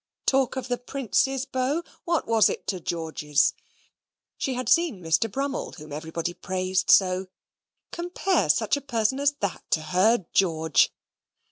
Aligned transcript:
Talk 0.25 0.55
of 0.55 0.67
the 0.67 0.79
Prince's 0.79 1.45
bow! 1.45 1.83
what 2.05 2.25
was 2.27 2.49
it 2.49 2.65
to 2.69 2.79
George's? 2.79 3.53
She 4.35 4.55
had 4.55 4.67
seen 4.67 4.99
Mr. 4.99 5.31
Brummell, 5.31 5.73
whom 5.73 5.93
everybody 5.93 6.33
praised 6.33 6.89
so. 6.89 7.27
Compare 7.91 8.49
such 8.49 8.75
a 8.75 8.81
person 8.81 9.19
as 9.19 9.33
that 9.41 9.63
to 9.69 9.81
her 9.93 10.25
George! 10.33 10.91